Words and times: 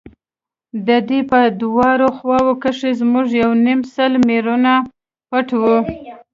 د 0.87 0.89
درې 1.07 1.19
په 1.31 1.39
دواړو 1.61 2.07
خواوو 2.17 2.53
کښې 2.63 2.91
زموږ 3.01 3.27
يو 3.41 3.41
يونيم 3.57 3.79
سل 3.93 4.11
مېړونه 4.27 4.73
پټ 5.29 5.47
وو. 5.61 5.77